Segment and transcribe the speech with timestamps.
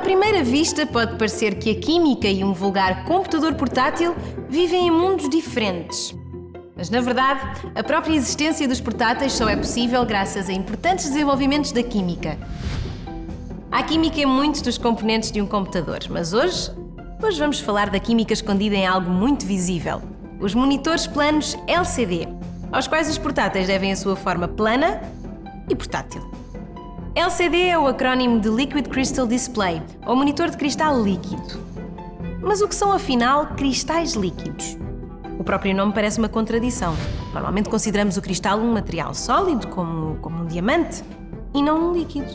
[0.00, 4.16] primeira vista, pode parecer que a química e um vulgar computador portátil
[4.48, 6.14] vivem em mundos diferentes.
[6.76, 7.40] Mas, na verdade,
[7.74, 12.38] a própria existência dos portáteis só é possível graças a importantes desenvolvimentos da química.
[13.70, 16.70] Há química em muitos dos componentes de um computador, mas hoje,
[17.22, 20.00] hoje vamos falar da química escondida em algo muito visível:
[20.40, 22.26] os monitores planos LCD,
[22.72, 25.02] aos quais os portáteis devem a sua forma plana
[25.68, 26.22] e portátil.
[27.12, 31.60] LCD é o acrónimo de Liquid Crystal Display, ou monitor de cristal líquido.
[32.40, 34.78] Mas o que são afinal cristais líquidos?
[35.36, 36.94] O próprio nome parece uma contradição.
[37.34, 41.02] Normalmente consideramos o cristal um material sólido, como, como um diamante,
[41.52, 42.30] e não um líquido.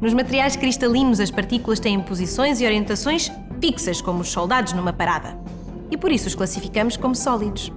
[0.00, 5.36] Nos materiais cristalinos, as partículas têm posições e orientações fixas, como os soldados numa parada.
[5.90, 7.72] E por isso os classificamos como sólidos.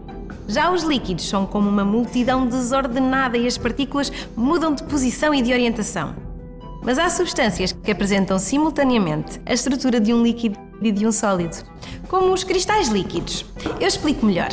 [0.48, 5.42] Já os líquidos são como uma multidão desordenada e as partículas mudam de posição e
[5.42, 6.29] de orientação.
[6.90, 11.58] Mas há substâncias que apresentam simultaneamente a estrutura de um líquido e de um sólido,
[12.08, 13.46] como os cristais líquidos.
[13.80, 14.50] Eu explico melhor.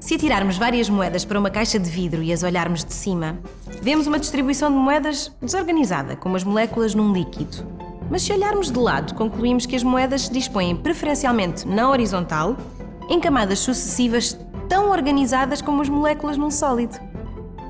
[0.00, 3.38] Se atirarmos várias moedas para uma caixa de vidro e as olharmos de cima,
[3.80, 7.64] vemos uma distribuição de moedas desorganizada, como as moléculas num líquido.
[8.10, 12.56] Mas se olharmos de lado, concluímos que as moedas se dispõem preferencialmente na horizontal,
[13.08, 14.36] em camadas sucessivas
[14.68, 16.98] tão organizadas como as moléculas num sólido.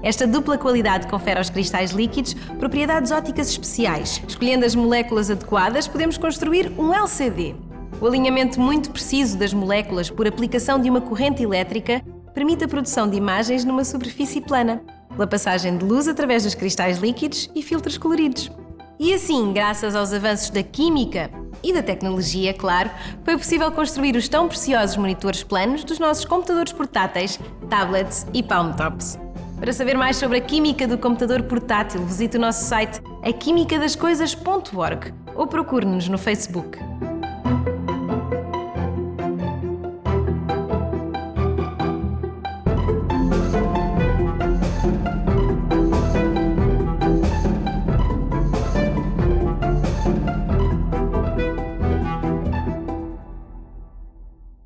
[0.02, 4.22] Esta dupla qualidade confere aos cristais líquidos propriedades ópticas especiais.
[4.26, 7.54] Escolhendo as moléculas adequadas, podemos construir um LCD.
[8.00, 13.08] O alinhamento muito preciso das moléculas por aplicação de uma corrente elétrica permite a produção
[13.08, 17.98] de imagens numa superfície plana, pela passagem de luz através dos cristais líquidos e filtros
[17.98, 18.52] coloridos.
[19.00, 21.30] E assim, graças aos avanços da química
[21.62, 22.90] e da tecnologia, claro,
[23.24, 28.72] foi possível construir os tão preciosos monitores planos dos nossos computadores portáteis, tablets e palm
[28.72, 29.18] tops.
[29.58, 35.46] Para saber mais sobre a química do computador portátil, visite o nosso site aquimicadascoisas.org ou
[35.48, 36.78] procure-nos no Facebook.